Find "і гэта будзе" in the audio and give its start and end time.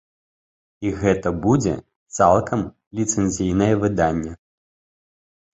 0.87-1.75